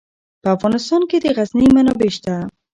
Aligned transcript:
په 0.41 0.47
افغانستان 0.55 1.01
کې 1.09 1.17
د 1.19 1.25
غزني 1.37 1.67
منابع 1.75 2.09
شته. 2.17 2.35